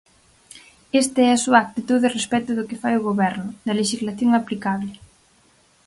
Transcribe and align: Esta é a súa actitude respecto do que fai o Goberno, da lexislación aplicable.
Esta 1.01 1.19
é 1.27 1.29
a 1.31 1.41
súa 1.45 1.61
actitude 1.65 2.13
respecto 2.17 2.51
do 2.55 2.67
que 2.69 2.79
fai 2.81 2.93
o 2.97 3.05
Goberno, 3.09 3.47
da 3.65 3.77
lexislación 3.79 4.31
aplicable. 4.35 4.93